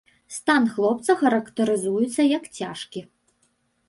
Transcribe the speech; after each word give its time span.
Стан 0.35 0.63
хлопца 0.77 1.11
характарызуецца 1.19 2.21
як 2.37 2.43
цяжкі. 2.61 3.05